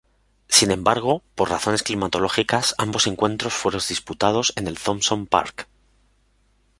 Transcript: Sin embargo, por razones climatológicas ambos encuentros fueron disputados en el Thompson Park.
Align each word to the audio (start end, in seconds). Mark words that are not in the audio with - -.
Sin 0.47 0.71
embargo, 0.71 1.21
por 1.35 1.51
razones 1.51 1.83
climatológicas 1.83 2.73
ambos 2.79 3.05
encuentros 3.05 3.53
fueron 3.53 3.83
disputados 3.87 4.51
en 4.55 4.65
el 4.67 4.79
Thompson 4.79 5.27
Park. 5.27 5.67